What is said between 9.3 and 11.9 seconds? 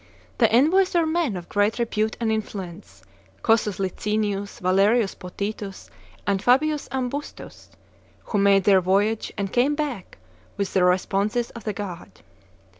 and came back with the responses of the